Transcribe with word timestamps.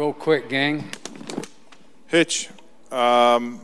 Go 0.00 0.14
quick, 0.14 0.48
gang. 0.48 0.88
Hitch, 2.06 2.48
um, 2.90 3.60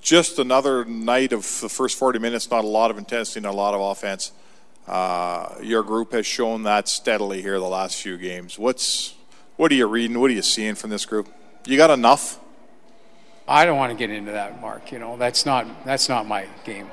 just 0.00 0.40
another 0.40 0.84
night 0.84 1.32
of 1.32 1.42
the 1.60 1.68
first 1.68 1.96
40 1.96 2.18
minutes, 2.18 2.50
not 2.50 2.64
a 2.64 2.66
lot 2.66 2.90
of 2.90 2.98
intensity, 2.98 3.38
not 3.38 3.54
a 3.54 3.56
lot 3.56 3.74
of 3.74 3.80
offense. 3.80 4.32
Uh, 4.88 5.54
your 5.62 5.84
group 5.84 6.10
has 6.10 6.26
shown 6.26 6.64
that 6.64 6.88
steadily 6.88 7.40
here 7.40 7.60
the 7.60 7.68
last 7.68 8.02
few 8.02 8.18
games. 8.18 8.58
What's 8.58 9.14
what 9.56 9.70
are 9.70 9.76
you 9.76 9.86
reading? 9.86 10.18
What 10.18 10.32
are 10.32 10.34
you 10.34 10.42
seeing 10.42 10.74
from 10.74 10.90
this 10.90 11.06
group? 11.06 11.28
You 11.64 11.76
got 11.76 11.90
enough? 11.90 12.40
I 13.46 13.66
don't 13.66 13.76
want 13.76 13.92
to 13.92 13.96
get 13.96 14.10
into 14.10 14.32
that, 14.32 14.60
Mark. 14.60 14.90
You 14.90 14.98
know, 14.98 15.16
that's 15.16 15.46
not 15.46 15.84
that's 15.84 16.08
not 16.08 16.26
my 16.26 16.48
game. 16.64 16.90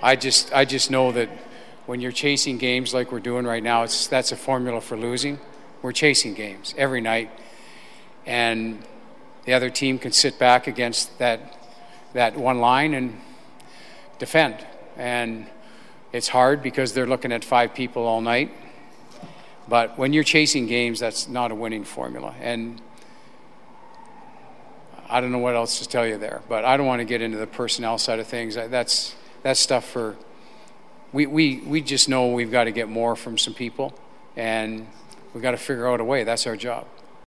I 0.00 0.16
just 0.16 0.50
I 0.54 0.64
just 0.64 0.90
know 0.90 1.12
that 1.12 1.28
when 1.84 2.00
you're 2.00 2.10
chasing 2.10 2.56
games 2.56 2.94
like 2.94 3.12
we're 3.12 3.20
doing 3.20 3.44
right 3.44 3.62
now, 3.62 3.82
it's 3.82 4.06
that's 4.06 4.32
a 4.32 4.36
formula 4.36 4.80
for 4.80 4.96
losing. 4.96 5.38
We're 5.82 5.92
chasing 5.92 6.34
games 6.34 6.74
every 6.76 7.00
night, 7.00 7.30
and 8.26 8.82
the 9.44 9.52
other 9.52 9.70
team 9.70 9.98
can 9.98 10.12
sit 10.12 10.38
back 10.38 10.66
against 10.66 11.18
that 11.18 11.56
that 12.14 12.36
one 12.36 12.58
line 12.58 12.94
and 12.94 13.20
defend. 14.18 14.56
And 14.96 15.46
it's 16.12 16.28
hard 16.28 16.62
because 16.62 16.92
they're 16.92 17.06
looking 17.06 17.32
at 17.32 17.44
five 17.44 17.74
people 17.74 18.04
all 18.04 18.20
night. 18.20 18.50
But 19.68 19.98
when 19.98 20.12
you're 20.12 20.24
chasing 20.24 20.66
games, 20.66 20.98
that's 20.98 21.28
not 21.28 21.50
a 21.50 21.54
winning 21.54 21.84
formula. 21.84 22.34
And 22.40 22.80
I 25.08 25.20
don't 25.20 25.30
know 25.30 25.38
what 25.38 25.54
else 25.54 25.78
to 25.78 25.88
tell 25.88 26.06
you 26.06 26.18
there. 26.18 26.42
But 26.48 26.64
I 26.64 26.76
don't 26.76 26.86
want 26.86 27.00
to 27.00 27.04
get 27.04 27.22
into 27.22 27.38
the 27.38 27.46
personnel 27.46 27.98
side 27.98 28.18
of 28.18 28.26
things. 28.26 28.54
That's 28.54 29.14
that's 29.42 29.60
stuff 29.60 29.88
for. 29.88 30.16
We 31.12 31.26
we 31.26 31.58
we 31.58 31.80
just 31.80 32.08
know 32.08 32.28
we've 32.28 32.50
got 32.50 32.64
to 32.64 32.72
get 32.72 32.88
more 32.88 33.16
from 33.16 33.38
some 33.38 33.54
people, 33.54 33.98
and 34.36 34.86
we've 35.32 35.42
got 35.42 35.52
to 35.52 35.56
figure 35.56 35.88
out 35.88 36.00
a 36.00 36.04
way. 36.04 36.24
That's 36.24 36.46
our 36.46 36.56
job. 36.56 36.86